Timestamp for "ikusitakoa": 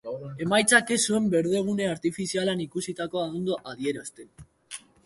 2.67-3.31